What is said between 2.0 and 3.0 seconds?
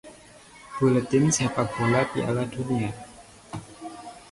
Piala Dunia